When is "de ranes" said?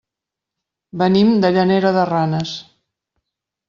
2.01-2.59